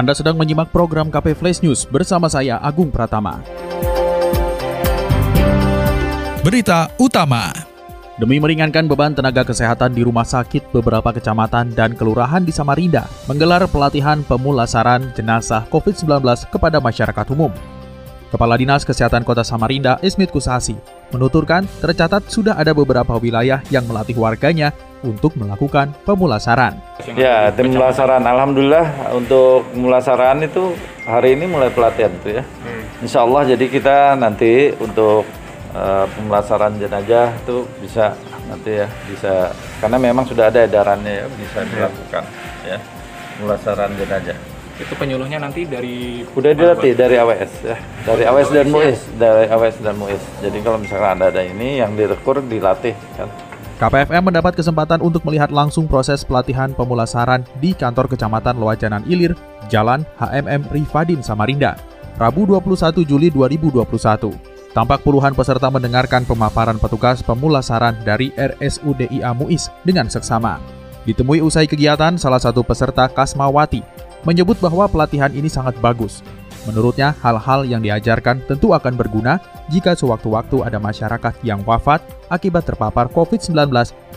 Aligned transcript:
Anda 0.00 0.16
sedang 0.16 0.40
menyimak 0.40 0.72
program 0.72 1.12
KP 1.12 1.36
Flash 1.36 1.60
News 1.60 1.84
bersama 1.84 2.24
saya 2.24 2.56
Agung 2.64 2.88
Pratama. 2.88 3.44
Berita 6.40 6.88
utama. 6.96 7.52
Demi 8.16 8.40
meringankan 8.40 8.88
beban 8.88 9.12
tenaga 9.12 9.44
kesehatan 9.44 9.92
di 9.92 10.00
rumah 10.00 10.24
sakit 10.24 10.72
beberapa 10.72 11.12
kecamatan 11.12 11.76
dan 11.76 11.92
kelurahan 11.92 12.40
di 12.40 12.48
Samarinda, 12.48 13.12
menggelar 13.28 13.60
pelatihan 13.68 14.24
pemulasaran 14.24 15.12
jenazah 15.12 15.68
COVID-19 15.68 16.48
kepada 16.48 16.80
masyarakat 16.80 17.26
umum. 17.36 17.52
Kepala 18.32 18.56
Dinas 18.56 18.88
Kesehatan 18.88 19.20
Kota 19.20 19.44
Samarinda, 19.44 20.00
Ismit 20.00 20.32
Kusasi, 20.32 20.80
menuturkan 21.10 21.66
tercatat 21.82 22.26
sudah 22.30 22.54
ada 22.56 22.70
beberapa 22.74 23.18
wilayah 23.18 23.62
yang 23.68 23.86
melatih 23.86 24.16
warganya 24.18 24.72
untuk 25.00 25.34
melakukan 25.36 25.96
pemulasaran. 26.04 26.78
Ya, 27.16 27.48
tim 27.52 27.72
pemulasaran. 27.72 28.22
Alhamdulillah 28.22 29.14
untuk 29.16 29.66
pemulasaran 29.72 30.44
itu 30.44 30.76
hari 31.08 31.36
ini 31.36 31.48
mulai 31.48 31.72
pelatihan 31.72 32.12
itu 32.20 32.40
ya. 32.40 32.44
Insya 33.00 33.24
Allah 33.24 33.48
jadi 33.48 33.64
kita 33.66 34.14
nanti 34.20 34.76
untuk 34.76 35.24
uh, 35.72 36.04
pemulasaran 36.14 36.76
jenazah 36.76 37.32
itu 37.42 37.64
bisa 37.80 38.12
nanti 38.50 38.82
ya 38.82 38.86
bisa 39.06 39.54
karena 39.78 39.96
memang 39.96 40.26
sudah 40.26 40.50
ada 40.50 40.66
edarannya 40.66 41.22
ya 41.22 41.26
bisa 41.38 41.58
dilakukan 41.64 42.24
ya 42.66 42.78
pemulasaran 43.38 43.90
jenazah. 43.96 44.59
Itu 44.80 44.96
penyuluhnya 44.96 45.36
nanti 45.36 45.68
dari 45.68 46.24
Udah 46.32 46.56
dilatih 46.56 46.96
dari 46.96 47.20
AWS 47.20 47.52
ya, 47.68 47.76
dari 48.08 48.22
AWS 48.24 48.48
dan 48.48 48.66
MUIS, 48.72 49.00
dari 49.20 49.44
AWS 49.52 49.76
dan 49.84 49.94
MUIS. 50.00 50.24
Jadi 50.40 50.58
kalau 50.64 50.78
misalkan 50.80 51.20
ada 51.20 51.28
ada 51.28 51.44
ini 51.44 51.84
yang 51.84 51.92
direkur 51.92 52.40
dilatih 52.40 52.96
kan. 53.20 53.28
KPFM 53.80 54.28
mendapat 54.28 54.56
kesempatan 54.56 55.00
untuk 55.00 55.24
melihat 55.24 55.48
langsung 55.48 55.88
proses 55.88 56.20
pelatihan 56.20 56.72
pemulasaran 56.76 57.44
di 57.64 57.72
kantor 57.72 58.12
Kecamatan 58.12 58.60
Loajanan 58.60 59.04
Ilir, 59.08 59.32
Jalan 59.72 60.04
HMM 60.20 60.68
Rifadin 60.68 61.24
Samarinda, 61.24 61.80
Rabu 62.20 62.44
21 62.44 63.04
Juli 63.08 63.32
2021. 63.32 64.36
Tampak 64.76 65.00
puluhan 65.00 65.32
peserta 65.32 65.72
mendengarkan 65.72 66.28
pemaparan 66.28 66.76
petugas 66.76 67.24
pemulasaran 67.24 67.96
dari 68.04 68.36
RSUDIA 68.36 69.32
MUIS 69.32 69.72
dengan 69.80 70.12
seksama. 70.12 70.60
Ditemui 71.08 71.40
usai 71.40 71.64
kegiatan, 71.64 72.20
salah 72.20 72.38
satu 72.38 72.60
peserta 72.60 73.08
Kasmawati 73.08 73.80
menyebut 74.24 74.58
bahwa 74.60 74.86
pelatihan 74.90 75.32
ini 75.32 75.48
sangat 75.48 75.76
bagus. 75.78 76.24
Menurutnya, 76.68 77.16
hal-hal 77.24 77.64
yang 77.64 77.80
diajarkan 77.80 78.44
tentu 78.44 78.76
akan 78.76 78.92
berguna 78.92 79.40
jika 79.72 79.96
sewaktu-waktu 79.96 80.60
ada 80.60 80.76
masyarakat 80.76 81.40
yang 81.40 81.64
wafat 81.64 82.04
akibat 82.28 82.68
terpapar 82.68 83.08
COVID-19 83.08 83.56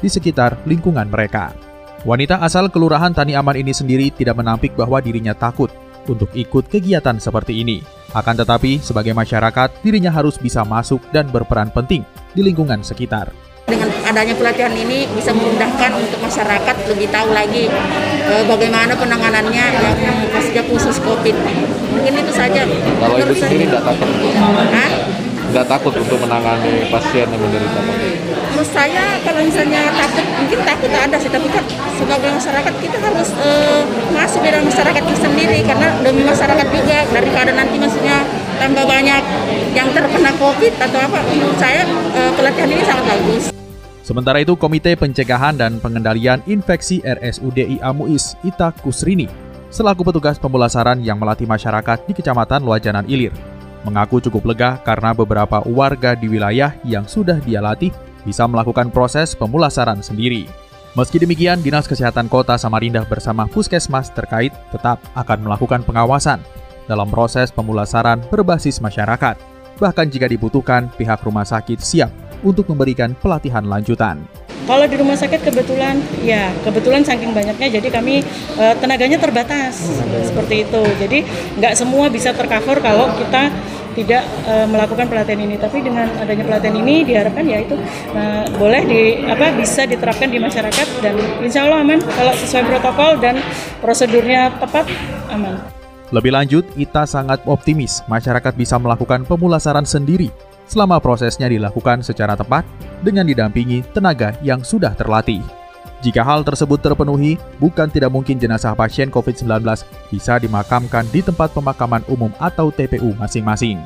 di 0.03 0.09
sekitar 0.11 0.59
lingkungan 0.67 1.07
mereka. 1.07 1.55
Wanita 2.03 2.43
asal 2.43 2.67
Kelurahan 2.67 3.15
Tani 3.15 3.31
Aman 3.31 3.55
ini 3.55 3.71
sendiri 3.71 4.11
tidak 4.11 4.35
menampik 4.35 4.75
bahwa 4.75 4.99
dirinya 4.99 5.31
takut 5.31 5.71
untuk 6.11 6.27
ikut 6.35 6.67
kegiatan 6.67 7.15
seperti 7.15 7.63
ini. 7.63 7.79
Akan 8.11 8.35
tetapi, 8.35 8.83
sebagai 8.83 9.15
masyarakat, 9.15 9.79
dirinya 9.79 10.11
harus 10.11 10.35
bisa 10.35 10.67
masuk 10.67 10.99
dan 11.15 11.31
berperan 11.31 11.71
penting 11.71 12.03
di 12.35 12.43
lingkungan 12.43 12.83
sekitar. 12.83 13.31
Adanya 14.13 14.38
pelatihan 14.38 14.69
ini 14.78 15.09
bisa 15.09 15.34
memudahkan 15.34 15.90
untuk 15.97 16.22
masyarakat 16.22 16.75
lebih 16.85 17.09
tahu 17.09 17.34
lagi 17.34 17.66
e, 18.29 18.34
bagaimana 18.46 18.94
penanganannya 18.94 19.66
yang 19.74 19.97
khususnya 20.29 20.62
khusus 20.69 21.01
COVID. 21.01 21.34
Mungkin 21.97 22.22
itu 22.22 22.29
saja. 22.29 22.62
Kalau 22.62 23.18
ibu 23.18 23.34
sendiri 23.34 23.66
tidak 23.66 23.81
takut? 23.81 24.06
Hah? 24.69 24.90
Tidak 25.50 25.66
takut 25.66 25.97
untuk 25.97 26.22
menangani 26.22 26.94
pasien 26.94 27.25
yang 27.25 27.41
menderita 27.41 27.79
COVID? 27.81 28.13
Menurut 28.53 28.69
saya 28.69 29.18
kalau 29.25 29.41
misalnya 29.50 29.81
takut, 29.97 30.25
mungkin 30.29 30.59
takut 30.62 30.91
ada 30.94 31.18
sih, 31.18 31.31
tapi 31.34 31.47
kan 31.50 31.66
sebagai 31.97 32.29
masyarakat 32.38 32.73
kita 32.85 32.97
harus 33.02 33.29
e, 33.34 33.50
masuk 34.13 34.46
di 34.46 34.50
dalam 34.53 34.69
masyarakat 34.69 35.02
itu 35.09 35.18
sendiri 35.25 35.59
karena 35.66 35.90
demi 36.06 36.22
masyarakat 36.22 36.68
juga 36.69 36.97
daripada 37.09 37.50
nanti 37.50 37.81
maksudnya 37.81 38.22
tambah 38.62 38.85
banyak 38.85 39.23
yang 39.73 39.90
terkena 39.90 40.29
COVID 40.38 40.73
atau 40.85 41.00
apa. 41.02 41.18
Menurut 41.34 41.57
saya 41.57 41.81
e, 42.13 42.22
pelatihan 42.38 42.69
ini 42.69 42.85
sangat 42.85 43.09
bagus. 43.09 43.53
Sementara 44.03 44.44
itu, 44.44 44.59
Komite 44.59 45.00
Pencegahan 45.00 45.56
dan 45.56 45.80
Pengendalian 45.80 46.44
Infeksi 46.44 47.00
RSUDI 47.08 47.80
Muis 47.96 48.36
Ita 48.44 48.75
Kusrini, 48.84 49.31
selaku 49.72 50.03
petugas 50.03 50.36
pemulasaran 50.36 51.00
yang 51.00 51.16
melatih 51.16 51.47
masyarakat 51.47 52.03
di 52.03 52.12
Kecamatan 52.12 52.68
Luajanan 52.68 53.08
Ilir, 53.08 53.31
mengaku 53.88 54.19
cukup 54.19 54.52
lega 54.52 54.75
karena 54.84 55.16
beberapa 55.16 55.64
warga 55.64 56.19
di 56.19 56.28
wilayah 56.28 56.75
yang 56.84 57.08
sudah 57.08 57.40
dia 57.47 57.64
latih 57.64 57.96
bisa 58.28 58.44
melakukan 58.44 58.91
proses 58.91 59.40
pemulasaran 59.40 60.03
sendiri. 60.03 60.52
Meski 61.00 61.24
demikian, 61.24 61.64
Dinas 61.64 61.88
Kesehatan 61.88 62.28
Kota 62.28 62.59
Samarinda 62.59 63.08
bersama 63.08 63.47
Puskesmas 63.47 64.12
terkait 64.12 64.52
tetap 64.75 65.00
akan 65.16 65.47
melakukan 65.47 65.80
pengawasan 65.88 66.44
dalam 66.91 67.08
proses 67.08 67.56
pemulasaran 67.56 68.20
berbasis 68.28 68.84
masyarakat. 68.84 69.40
Bahkan 69.80 70.12
jika 70.12 70.28
dibutuhkan, 70.28 70.91
pihak 71.00 71.24
rumah 71.24 71.47
sakit 71.47 71.80
siap 71.80 72.12
untuk 72.43 72.69
memberikan 72.69 73.15
pelatihan 73.17 73.65
lanjutan. 73.65 74.23
Kalau 74.63 74.87
di 74.87 74.95
rumah 74.95 75.19
sakit 75.19 75.43
kebetulan, 75.43 75.99
ya 76.23 76.47
kebetulan 76.63 77.03
saking 77.03 77.35
banyaknya, 77.35 77.67
jadi 77.67 77.87
kami 77.91 78.23
e, 78.55 78.65
tenaganya 78.79 79.19
terbatas 79.19 79.75
seperti 80.23 80.63
itu. 80.63 80.83
Jadi 81.03 81.19
nggak 81.59 81.73
semua 81.75 82.07
bisa 82.07 82.31
tercover 82.31 82.79
kalau 82.79 83.11
kita 83.19 83.51
tidak 83.91 84.23
e, 84.47 84.53
melakukan 84.71 85.11
pelatihan 85.11 85.43
ini. 85.43 85.59
Tapi 85.59 85.83
dengan 85.83 86.07
adanya 86.15 86.47
pelatihan 86.47 86.79
ini 86.79 87.03
diharapkan 87.03 87.43
ya 87.43 87.59
itu 87.59 87.75
e, 88.15 88.21
boleh 88.55 88.81
di 88.87 89.01
apa 89.27 89.51
bisa 89.51 89.83
diterapkan 89.83 90.31
di 90.31 90.39
masyarakat 90.39 90.87
dan 91.03 91.19
insya 91.43 91.67
Allah 91.67 91.83
aman 91.83 91.99
kalau 91.99 92.31
sesuai 92.31 92.63
protokol 92.63 93.19
dan 93.19 93.43
prosedurnya 93.83 94.63
tepat 94.63 94.87
aman. 95.27 95.59
Lebih 96.15 96.31
lanjut, 96.31 96.63
Ita 96.79 97.03
sangat 97.03 97.43
optimis 97.43 97.99
masyarakat 98.07 98.53
bisa 98.55 98.79
melakukan 98.79 99.27
pemulasaran 99.27 99.83
sendiri 99.83 100.53
selama 100.68 101.00
prosesnya 101.00 101.51
dilakukan 101.51 102.01
secara 102.01 102.34
tepat 102.34 102.63
dengan 103.03 103.28
didampingi 103.28 103.84
tenaga 103.91 104.35
yang 104.41 104.63
sudah 104.63 104.96
terlatih. 104.96 105.44
Jika 106.03 106.19
hal 106.19 106.44
tersebut 106.44 106.84
terpenuhi, 106.84 107.40
bukan 107.63 107.88
tidak 107.88 108.12
mungkin 108.12 108.35
jenazah 108.35 108.75
pasien 108.75 109.07
COVID-19 109.07 109.63
bisa 110.12 110.35
dimakamkan 110.35 111.07
di 111.16 111.23
tempat 111.23 111.56
pemakaman 111.56 112.03
umum 112.12 112.28
atau 112.44 112.75
TPU 112.75 113.16
masing-masing. 113.16 113.79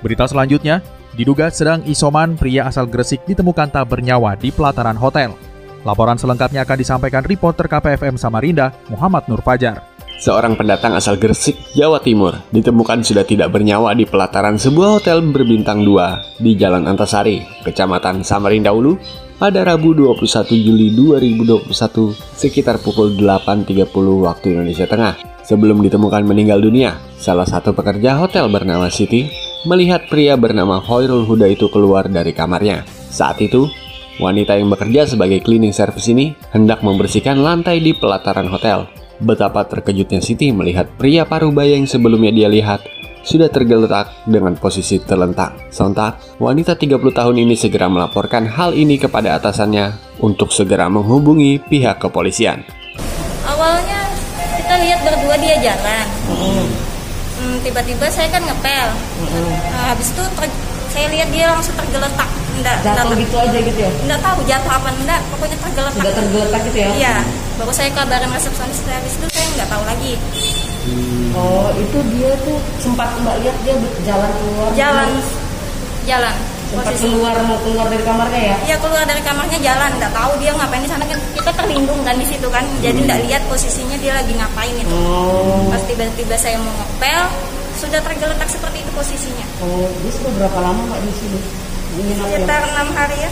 Berita 0.00 0.24
selanjutnya, 0.24 0.80
diduga 1.12 1.52
sedang 1.52 1.84
isoman 1.84 2.40
pria 2.40 2.64
asal 2.64 2.88
Gresik 2.88 3.20
ditemukan 3.28 3.68
tak 3.68 3.84
bernyawa 3.84 4.32
di 4.40 4.48
pelataran 4.48 4.96
hotel. 4.96 5.36
Laporan 5.84 6.16
selengkapnya 6.16 6.64
akan 6.64 6.78
disampaikan 6.80 7.24
reporter 7.28 7.68
KPFM 7.68 8.16
Samarinda, 8.16 8.72
Muhammad 8.88 9.28
Nur 9.28 9.44
Fajar 9.44 9.95
seorang 10.20 10.56
pendatang 10.56 10.96
asal 10.96 11.20
Gresik, 11.20 11.56
Jawa 11.76 12.00
Timur, 12.00 12.40
ditemukan 12.52 13.04
sudah 13.04 13.24
tidak 13.24 13.52
bernyawa 13.52 13.92
di 13.92 14.08
pelataran 14.08 14.56
sebuah 14.56 15.00
hotel 15.00 15.20
berbintang 15.24 15.84
2 15.84 16.40
di 16.40 16.56
Jalan 16.56 16.88
Antasari, 16.88 17.44
Kecamatan 17.64 18.24
Samarinda 18.24 18.72
Ulu, 18.72 18.96
pada 19.36 19.68
Rabu 19.68 19.92
21 19.92 20.48
Juli 20.64 20.96
2021 20.96 21.68
sekitar 22.32 22.80
pukul 22.80 23.20
8.30 23.20 23.92
waktu 24.24 24.56
Indonesia 24.56 24.88
Tengah. 24.88 25.14
Sebelum 25.46 25.78
ditemukan 25.78 26.26
meninggal 26.26 26.58
dunia, 26.58 26.98
salah 27.20 27.46
satu 27.46 27.70
pekerja 27.70 28.18
hotel 28.18 28.50
bernama 28.50 28.90
Siti 28.90 29.30
melihat 29.68 30.08
pria 30.10 30.34
bernama 30.34 30.82
Hoirul 30.82 31.22
Huda 31.22 31.46
itu 31.46 31.70
keluar 31.70 32.10
dari 32.10 32.34
kamarnya. 32.34 32.82
Saat 32.88 33.38
itu, 33.44 33.70
wanita 34.18 34.58
yang 34.58 34.72
bekerja 34.72 35.06
sebagai 35.06 35.44
cleaning 35.44 35.70
service 35.70 36.10
ini 36.10 36.34
hendak 36.50 36.82
membersihkan 36.82 37.38
lantai 37.38 37.78
di 37.78 37.94
pelataran 37.94 38.50
hotel. 38.50 38.90
Betapa 39.16 39.64
terkejutnya 39.64 40.20
Siti 40.20 40.52
melihat 40.52 40.92
pria 41.00 41.24
parubaya 41.24 41.72
yang 41.72 41.88
sebelumnya 41.88 42.28
dia 42.32 42.48
lihat 42.52 42.84
sudah 43.26 43.50
tergeletak 43.50 44.12
dengan 44.22 44.54
posisi 44.54 45.02
terlentak. 45.02 45.72
Sontak, 45.74 46.38
wanita 46.38 46.78
30 46.78 47.00
tahun 47.10 47.36
ini 47.42 47.58
segera 47.58 47.90
melaporkan 47.90 48.46
hal 48.46 48.70
ini 48.70 49.02
kepada 49.02 49.34
atasannya 49.34 50.18
untuk 50.22 50.54
segera 50.54 50.86
menghubungi 50.86 51.58
pihak 51.58 51.98
kepolisian. 51.98 52.62
Awalnya 53.42 54.00
kita 54.62 54.74
lihat 54.78 55.00
berdua 55.02 55.34
dia 55.42 55.56
jalan. 55.58 56.06
Hmm, 56.30 57.56
tiba-tiba 57.66 58.06
saya 58.14 58.30
kan 58.30 58.46
ngepel. 58.46 58.88
Nah, 59.74 59.84
habis 59.90 60.14
itu 60.14 60.22
saya 60.94 61.06
lihat 61.10 61.28
dia 61.34 61.50
langsung 61.50 61.74
tergeletak. 61.74 62.45
Enggak, 62.56 62.76
jatuh 62.80 63.12
enggak, 63.12 63.22
gitu 63.22 63.36
aja 63.36 63.58
gitu 63.60 63.78
ya? 63.78 63.90
Enggak 64.02 64.20
tahu 64.24 64.38
jatuh 64.48 64.72
apa 64.72 64.88
enggak, 64.96 65.20
pokoknya 65.28 65.56
tergeletak. 65.60 65.96
Sudah 66.00 66.12
tergeletak 66.16 66.60
gitu 66.72 66.78
ya? 66.80 66.88
Iya, 66.96 67.14
baru 67.60 67.72
saya 67.76 67.90
kabarin 67.92 68.30
resepsionis, 68.32 68.80
habis 68.88 69.14
itu 69.20 69.26
saya 69.28 69.46
nggak 69.60 69.68
tahu 69.68 69.82
lagi. 69.84 70.12
Oh, 71.36 71.68
itu 71.76 71.98
dia 72.16 72.30
tuh 72.46 72.56
sempat 72.80 73.12
Mbak 73.20 73.36
lihat 73.44 73.56
dia 73.66 73.74
jalan 74.08 74.30
keluar. 74.40 74.68
Jalan, 74.72 75.08
jalan. 76.08 76.34
Sempat 76.66 76.82
Posisi 76.90 77.06
keluar 77.14 77.34
mau 77.46 77.58
keluar 77.62 77.86
dari 77.86 78.02
kamarnya 78.02 78.40
ya? 78.42 78.56
Iya 78.66 78.76
keluar 78.82 79.04
dari 79.06 79.22
kamarnya 79.22 79.58
jalan, 79.62 79.90
nggak 80.02 80.10
tahu 80.10 80.32
dia 80.42 80.50
ngapain 80.50 80.82
di 80.82 80.90
sana 80.90 81.04
kan 81.06 81.18
kita 81.30 81.50
terlindung 81.54 82.00
kan 82.02 82.18
di 82.18 82.26
situ 82.26 82.48
kan, 82.50 82.64
jadi 82.82 82.98
nggak 83.06 83.20
lihat 83.30 83.42
posisinya 83.46 83.94
dia 84.02 84.18
lagi 84.18 84.34
ngapain 84.34 84.74
itu. 84.74 84.90
Oh. 84.90 85.70
Pas 85.70 85.78
tiba-tiba 85.86 86.34
saya 86.34 86.58
mau 86.58 86.74
ngepel, 86.74 87.22
sudah 87.78 88.02
tergeletak 88.02 88.48
seperti 88.50 88.82
itu 88.82 88.90
posisinya. 88.98 89.46
Oh, 89.62 89.86
dia 90.02 90.10
sudah 90.10 90.32
berapa 90.42 90.58
lama 90.58 90.80
Mbak 90.90 91.00
di 91.06 91.12
sini? 91.14 91.38
Ya? 91.96 92.04
Sekitar 92.04 92.60
enam 92.60 92.88
hari 92.92 93.16
ya. 93.16 93.30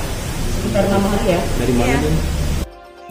Sekitar 0.57 0.83
enam 0.89 1.03
hari 1.05 1.27
ya? 1.37 1.41
Dari 1.61 1.73
mana 1.77 1.95
dia? 2.01 2.13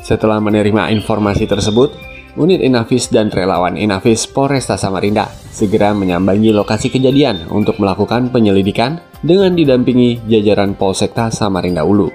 Setelah 0.01 0.39
menerima 0.41 0.89
informasi 0.97 1.45
tersebut, 1.45 1.94
unit 2.33 2.57
Inavis 2.57 3.13
dan 3.13 3.29
relawan 3.29 3.77
Inavis 3.77 4.25
Polresta 4.25 4.81
Samarinda 4.81 5.29
segera 5.53 5.94
menyambangi 5.94 6.50
lokasi 6.50 6.89
kejadian 6.89 7.53
untuk 7.53 7.77
melakukan 7.77 8.33
penyelidikan 8.33 8.97
dengan 9.21 9.53
didampingi 9.53 10.25
jajaran 10.25 10.73
Polsekta 10.73 11.29
Samarinda 11.29 11.85
Ulu. 11.85 12.09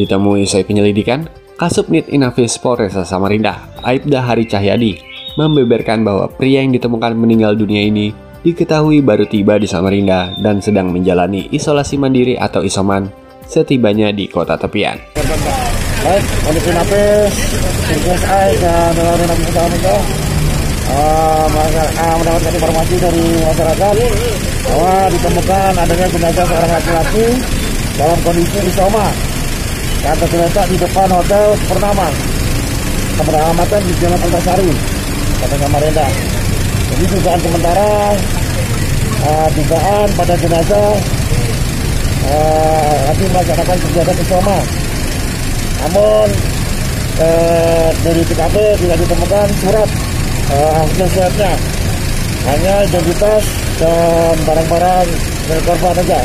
Ditemui 0.00 0.48
usai 0.48 0.64
penyelidikan, 0.64 1.28
Kasubnit 1.60 2.08
Inavis 2.08 2.56
Polresta 2.56 3.04
Samarinda, 3.04 3.68
Aibda 3.84 4.24
Hari 4.24 4.48
Cahyadi, 4.48 4.96
membeberkan 5.36 6.00
bahwa 6.08 6.24
pria 6.32 6.64
yang 6.64 6.72
ditemukan 6.72 7.12
meninggal 7.12 7.52
dunia 7.52 7.84
ini 7.84 8.16
diketahui 8.42 9.02
baru 9.02 9.26
tiba 9.26 9.58
di 9.58 9.66
Samarinda 9.66 10.34
dan 10.38 10.62
sedang 10.62 10.94
menjalani 10.94 11.50
isolasi 11.50 11.98
mandiri 11.98 12.38
atau 12.38 12.62
isoman 12.62 13.10
setibanya 13.48 14.14
di 14.14 14.28
kota 14.30 14.54
tepian. 14.54 15.00
Baik, 15.98 16.24
kondisi 16.46 16.70
napis, 16.70 17.34
CSI 17.90 18.50
dan 18.62 18.94
relawan 18.94 19.26
napis 19.26 19.50
Samarinda 19.50 19.96
uh, 20.94 21.46
mendapatkan 22.22 22.52
informasi 22.54 22.94
dari 23.02 23.24
masyarakat 23.42 23.94
bahwa 24.68 24.94
ditemukan 25.10 25.72
adanya 25.74 26.06
jenazah 26.06 26.44
seorang 26.46 26.72
laki-laki 26.72 27.26
dalam 27.98 28.18
kondisi 28.22 28.58
isoma 28.62 29.06
yang 30.06 30.16
tergeletak 30.22 30.66
di 30.70 30.76
depan 30.78 31.08
hotel 31.10 31.46
Purnama 31.66 32.08
keberalaman 33.18 33.82
di 33.82 33.92
Jalan 33.98 34.20
Antasari 34.22 34.70
kota 35.42 35.56
Samarinda. 35.58 36.37
Jadi 36.98 37.14
dugaan 37.14 37.38
sementara 37.38 37.90
uh, 39.22 39.48
dugaan 39.54 40.06
pada 40.18 40.34
jenazah 40.34 40.90
uh, 42.26 42.94
nanti 43.06 43.24
melaksanakan 43.30 43.76
kegiatan 43.86 44.18
isoma 44.18 44.58
namun 45.78 46.28
eh, 47.22 47.88
dari 48.02 48.22
TKP 48.26 48.56
tidak 48.82 48.98
ditemukan 48.98 49.46
surat 49.62 49.88
eh, 50.50 50.70
hasil 50.74 51.06
swabnya 51.14 51.52
hanya 52.48 52.74
identitas 52.86 53.44
dan 53.78 54.34
barang-barang 54.42 55.06
dari 55.46 55.62
korban 55.62 55.94
saja. 56.02 56.20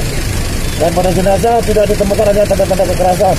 Dan 0.74 0.90
pada 0.90 1.10
jenazah 1.14 1.58
tidak 1.62 1.86
ditemukan 1.86 2.25
ada 2.34 2.44
tanda-tanda 2.50 2.86
kekerasan. 2.90 3.36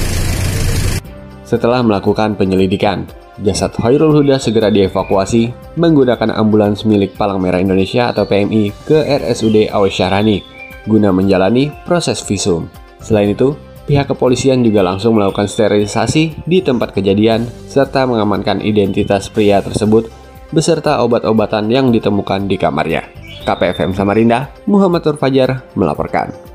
Setelah 1.43 1.81
melakukan 1.83 2.39
penyelidikan, 2.39 3.09
jasad 3.43 3.75
Hoirul 3.83 4.23
Huda 4.23 4.39
segera 4.39 4.71
dievakuasi 4.71 5.51
menggunakan 5.81 6.31
ambulans 6.35 6.87
milik 6.87 7.19
Palang 7.19 7.43
Merah 7.43 7.59
Indonesia 7.59 8.13
atau 8.13 8.29
PMI 8.29 8.71
ke 8.87 9.03
RSUD 9.03 9.73
Awas 9.73 9.95
Syahrani 9.95 10.55
guna 10.85 11.11
menjalani 11.11 11.73
proses 11.89 12.21
visum. 12.23 12.69
Selain 13.01 13.33
itu, 13.33 13.57
pihak 13.89 14.09
kepolisian 14.09 14.65
juga 14.65 14.85
langsung 14.85 15.17
melakukan 15.17 15.49
sterilisasi 15.49 16.45
di 16.45 16.61
tempat 16.61 16.93
kejadian 16.93 17.49
serta 17.69 18.05
mengamankan 18.09 18.61
identitas 18.65 19.29
pria 19.29 19.61
tersebut 19.61 20.09
beserta 20.53 21.03
obat-obatan 21.03 21.69
yang 21.73 21.91
ditemukan 21.91 22.47
di 22.47 22.57
kamarnya. 22.61 23.05
KPFM 23.45 23.93
Samarinda, 23.93 24.49
Muhammad 24.65 25.05
Fajar 25.21 25.69
melaporkan. 25.77 26.54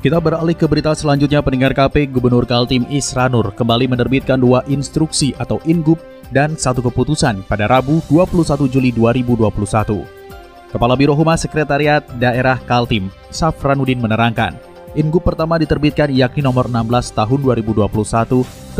Kita 0.00 0.16
beralih 0.16 0.56
ke 0.56 0.64
berita 0.64 0.96
selanjutnya 0.96 1.44
pendengar 1.44 1.76
KP 1.76 2.08
Gubernur 2.08 2.48
Kaltim 2.48 2.88
Isranur 2.88 3.52
kembali 3.52 3.84
menerbitkan 3.84 4.40
dua 4.40 4.64
instruksi 4.64 5.36
atau 5.36 5.60
ingup 5.68 6.00
dan 6.32 6.56
satu 6.56 6.80
keputusan 6.80 7.44
pada 7.44 7.68
Rabu 7.68 8.00
21 8.08 8.64
Juli 8.72 8.96
2021. 8.96 10.72
Kepala 10.72 10.96
Biro 10.96 11.12
Humas 11.12 11.44
Sekretariat 11.44 12.00
Daerah 12.16 12.56
Kaltim, 12.64 13.12
Safranuddin 13.28 14.00
menerangkan, 14.00 14.56
Ingup 14.96 15.22
pertama 15.22 15.60
diterbitkan 15.60 16.08
yakni 16.08 16.40
nomor 16.40 16.64
16 16.66 17.12
tahun 17.12 17.38
2021 17.44 17.92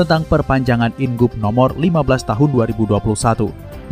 tentang 0.00 0.24
perpanjangan 0.24 0.96
Ingup 0.96 1.36
nomor 1.36 1.76
15 1.76 2.32
tahun 2.32 2.48
2021 2.48 2.96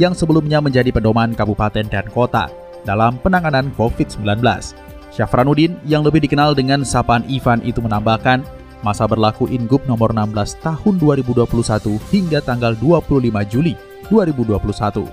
yang 0.00 0.16
sebelumnya 0.16 0.64
menjadi 0.64 0.88
pedoman 0.90 1.36
kabupaten 1.36 1.84
dan 1.92 2.08
kota 2.08 2.48
dalam 2.88 3.20
penanganan 3.20 3.68
COVID-19. 3.76 4.24
Syafranuddin 5.18 5.74
yang 5.82 6.06
lebih 6.06 6.22
dikenal 6.22 6.54
dengan 6.54 6.86
sapaan 6.86 7.26
Ivan 7.26 7.58
itu 7.66 7.82
menambahkan 7.82 8.46
masa 8.86 9.02
berlaku 9.10 9.50
Ingup 9.50 9.82
nomor 9.90 10.14
16 10.14 10.62
tahun 10.62 10.94
2021 11.02 11.42
hingga 12.14 12.38
tanggal 12.38 12.78
25 12.78 13.26
Juli 13.50 13.74
2021. 14.06 15.10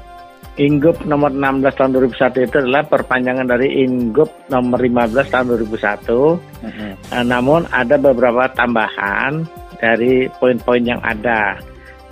Ingup 0.61 1.01
nomor 1.09 1.33
16 1.33 1.73
tahun 1.73 1.91
2001 2.13 2.45
itu 2.45 2.55
adalah 2.61 2.85
perpanjangan 2.85 3.49
dari 3.49 3.81
Ingup 3.81 4.29
nomor 4.53 4.77
15 4.77 5.33
tahun 5.33 5.45
2001. 5.57 6.05
Uh, 6.13 7.25
namun 7.25 7.65
ada 7.73 7.97
beberapa 7.97 8.45
tambahan 8.53 9.41
dari 9.81 10.29
poin-poin 10.37 10.85
yang 10.85 11.01
ada. 11.01 11.57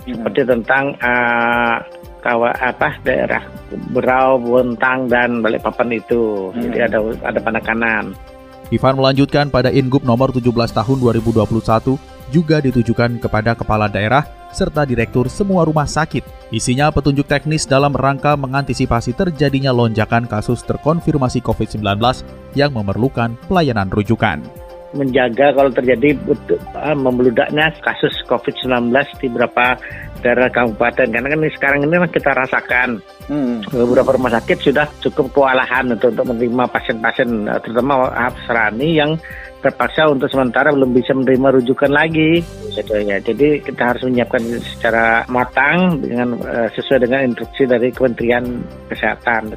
Seperti 0.02 0.44
tentang 0.44 0.98
uh, 0.98 1.78
kawa 2.24 2.56
apa 2.56 2.96
daerah 3.04 3.44
Berau, 3.92 4.40
Bontang 4.40 5.12
dan 5.12 5.44
Balikpapan 5.44 6.00
itu. 6.00 6.48
Jadi 6.56 6.78
ada 6.80 6.98
ada 7.20 7.40
penekanan. 7.42 8.16
Ivan 8.72 8.96
melanjutkan 8.96 9.52
pada 9.52 9.68
Ingup 9.68 10.08
nomor 10.08 10.32
17 10.32 10.48
tahun 10.72 10.98
2021 11.04 11.44
juga 12.32 12.64
ditujukan 12.64 13.20
kepada 13.20 13.52
kepala 13.52 13.92
daerah 13.92 14.24
serta 14.54 14.86
direktur 14.86 15.28
semua 15.28 15.66
rumah 15.66 15.84
sakit. 15.84 16.24
Isinya 16.54 16.88
petunjuk 16.88 17.26
teknis 17.26 17.66
dalam 17.68 17.92
rangka 17.92 18.38
mengantisipasi 18.38 19.12
terjadinya 19.12 19.74
lonjakan 19.74 20.24
kasus 20.30 20.62
terkonfirmasi 20.62 21.42
COVID-19 21.42 21.82
yang 22.56 22.70
memerlukan 22.72 23.34
pelayanan 23.50 23.90
rujukan. 23.90 24.63
Menjaga 24.94 25.50
kalau 25.50 25.70
terjadi 25.74 26.14
uh, 26.78 26.96
membeludaknya 26.96 27.74
kasus 27.82 28.14
COVID-19 28.30 28.94
di 29.18 29.26
beberapa 29.26 29.74
daerah 30.24 30.48
kabupaten 30.48 31.12
karena 31.12 31.28
kan 31.28 31.38
ini 31.44 31.52
sekarang 31.52 31.78
ini 31.84 32.00
kita 32.08 32.32
rasakan 32.32 32.96
beberapa 33.68 34.16
rumah 34.16 34.32
sakit 34.40 34.56
sudah 34.56 34.88
cukup 35.04 35.36
kewalahan 35.36 35.84
untuk, 35.92 36.16
untuk 36.16 36.32
menerima 36.32 36.64
pasien-pasien 36.72 37.44
uh, 37.44 37.60
terutama 37.60 38.08
Hafsrani 38.08 38.96
yang 38.96 39.20
terpaksa 39.64 40.12
untuk 40.12 40.28
sementara 40.28 40.68
belum 40.76 40.92
bisa 40.92 41.16
menerima 41.16 41.60
rujukan 41.60 41.88
lagi 41.88 42.44
gitu 42.76 43.00
ya. 43.00 43.16
Jadi 43.16 43.64
kita 43.64 43.96
harus 43.96 44.04
menyiapkan 44.04 44.42
secara 44.60 45.24
matang 45.32 46.04
dengan 46.04 46.36
uh, 46.44 46.68
sesuai 46.76 47.08
dengan 47.08 47.32
instruksi 47.32 47.64
dari 47.64 47.88
Kementerian 47.88 48.44
Kesehatan. 48.92 49.56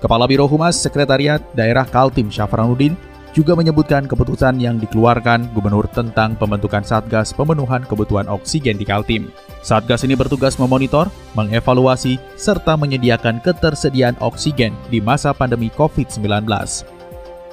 Kepala 0.00 0.24
Biro 0.30 0.46
Humas 0.46 0.78
Sekretariat 0.78 1.42
Daerah 1.52 1.84
Kaltim 1.84 2.30
Syafranuddin 2.30 2.94
juga 3.36 3.54
menyebutkan 3.54 4.06
keputusan 4.06 4.58
yang 4.58 4.78
dikeluarkan 4.78 5.50
Gubernur 5.54 5.86
tentang 5.90 6.34
pembentukan 6.34 6.82
Satgas 6.82 7.30
Pemenuhan 7.30 7.86
Kebutuhan 7.86 8.26
Oksigen 8.26 8.76
di 8.78 8.86
Kaltim. 8.86 9.30
Satgas 9.60 10.02
ini 10.08 10.16
bertugas 10.16 10.56
memonitor, 10.56 11.12
mengevaluasi, 11.36 12.16
serta 12.34 12.74
menyediakan 12.74 13.44
ketersediaan 13.44 14.16
oksigen 14.24 14.72
di 14.88 14.98
masa 14.98 15.36
pandemi 15.36 15.68
COVID-19. 15.76 16.48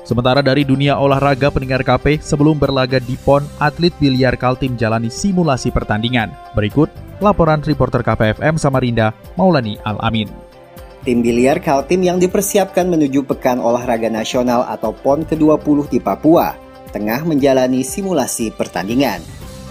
Sementara 0.07 0.39
dari 0.39 0.63
dunia 0.63 0.95
olahraga 0.95 1.51
pendengar 1.51 1.83
KP, 1.83 2.23
sebelum 2.23 2.55
berlaga 2.55 2.95
di 3.03 3.19
PON, 3.19 3.43
atlet 3.59 3.91
biliar 3.99 4.39
Kaltim 4.39 4.79
jalani 4.79 5.11
simulasi 5.11 5.67
pertandingan. 5.67 6.31
Berikut 6.55 6.87
laporan 7.19 7.59
reporter 7.59 7.99
KPFM 7.99 8.55
Samarinda, 8.55 9.11
Maulani 9.35 9.75
Al-Amin. 9.83 10.46
Tim 11.07 11.23
biliar 11.23 11.63
Kaltim 11.63 12.03
yang 12.03 12.19
dipersiapkan 12.19 12.83
menuju 12.83 13.23
Pekan 13.23 13.63
Olahraga 13.63 14.11
Nasional 14.11 14.67
atau 14.67 14.91
PON 14.91 15.23
ke-20 15.23 15.87
di 15.87 16.03
Papua 16.03 16.51
tengah 16.91 17.23
menjalani 17.23 17.79
simulasi 17.79 18.51
pertandingan. 18.51 19.23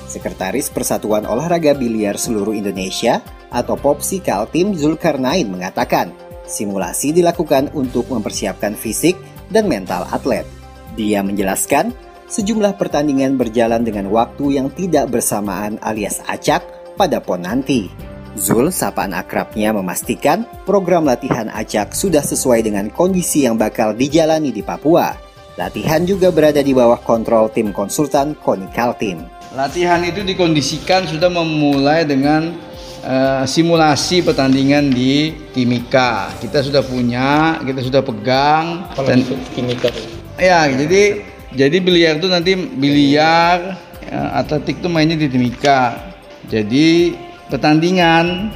Sekretaris 0.09 0.73
Persatuan 0.73 1.28
Olahraga 1.28 1.76
Biliar 1.76 2.16
Seluruh 2.16 2.57
Indonesia 2.57 3.21
atau 3.52 3.76
POPSI 3.76 4.25
Kaltim 4.25 4.73
Zulkarnain 4.73 5.45
mengatakan, 5.45 6.09
simulasi 6.49 7.12
dilakukan 7.12 7.69
untuk 7.76 8.09
mempersiapkan 8.09 8.73
fisik 8.73 9.21
dan 9.52 9.69
mental 9.69 10.09
atlet. 10.09 10.49
Dia 10.97 11.21
menjelaskan, 11.21 11.93
sejumlah 12.33 12.81
pertandingan 12.81 13.37
berjalan 13.37 13.85
dengan 13.85 14.09
waktu 14.09 14.57
yang 14.57 14.73
tidak 14.73 15.12
bersamaan 15.12 15.76
alias 15.85 16.25
acak 16.33 16.64
pada 16.97 17.21
PON 17.21 17.45
nanti. 17.45 18.05
Zul, 18.37 18.69
sapaan 18.69 19.16
akrabnya 19.16 19.73
memastikan 19.73 20.45
program 20.69 21.09
latihan 21.09 21.49
acak 21.49 21.97
sudah 21.97 22.21
sesuai 22.21 22.69
dengan 22.69 22.93
kondisi 22.93 23.49
yang 23.49 23.57
bakal 23.57 23.97
dijalani 23.97 24.52
di 24.52 24.61
Papua. 24.61 25.16
Latihan 25.57 26.05
juga 26.05 26.28
berada 26.28 26.61
di 26.61 26.76
bawah 26.76 27.00
kontrol 27.00 27.49
tim 27.49 27.73
konsultan 27.73 28.37
Koni 28.37 28.69
Kaltim. 28.76 29.25
Latihan 29.57 30.05
itu 30.05 30.21
dikondisikan 30.21 31.09
sudah 31.09 31.33
memulai 31.33 32.05
dengan 32.05 32.52
uh, 33.09 33.49
simulasi 33.49 34.21
pertandingan 34.21 34.93
di 34.93 35.33
Timika. 35.57 36.28
Kita 36.37 36.61
sudah 36.61 36.85
punya, 36.85 37.57
kita 37.64 37.81
sudah 37.81 38.05
pegang. 38.05 38.85
Kalau 38.93 39.09
dan 39.09 39.25
Timika 39.57 39.88
Ya, 40.37 40.69
jadi 40.69 41.25
jadi 41.57 41.76
biliar 41.81 42.21
itu 42.21 42.28
nanti 42.28 42.52
biliar 42.52 43.81
ya, 44.05 44.37
atletik 44.37 44.85
itu 44.85 44.93
mainnya 44.93 45.16
di 45.16 45.33
Timika. 45.33 46.12
Jadi 46.52 47.16
pertandingan 47.50 48.50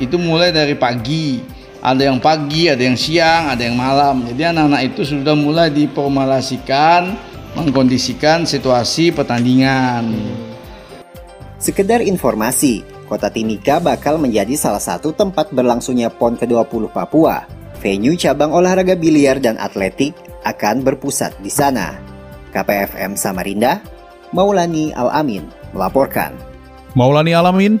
itu 0.00 0.16
mulai 0.16 0.50
dari 0.50 0.74
pagi. 0.76 1.40
Ada 1.80 2.12
yang 2.12 2.20
pagi, 2.20 2.68
ada 2.68 2.82
yang 2.84 2.96
siang, 2.96 3.56
ada 3.56 3.64
yang 3.64 3.72
malam. 3.72 4.28
Jadi 4.28 4.52
anak-anak 4.52 4.92
itu 4.92 5.00
sudah 5.16 5.32
mulai 5.32 5.72
diformulasikan, 5.72 7.16
mengkondisikan 7.56 8.44
situasi 8.44 9.16
pertandingan. 9.16 10.12
Sekedar 11.56 12.04
informasi, 12.04 12.84
Kota 13.08 13.32
Timika 13.32 13.80
bakal 13.80 14.20
menjadi 14.20 14.52
salah 14.60 14.80
satu 14.80 15.16
tempat 15.16 15.48
berlangsungnya 15.56 16.12
PON 16.12 16.36
ke-20 16.36 16.92
Papua. 16.92 17.48
Venue 17.80 18.12
cabang 18.12 18.52
olahraga 18.52 18.92
biliar 18.92 19.40
dan 19.40 19.56
atletik 19.56 20.12
akan 20.44 20.84
berpusat 20.84 21.32
di 21.40 21.48
sana. 21.48 21.96
KPFM 22.52 23.16
Samarinda, 23.16 23.80
Maulani 24.36 24.92
Al-Amin 24.92 25.48
melaporkan. 25.72 26.36
Maulani 26.92 27.32
Alamin, 27.32 27.80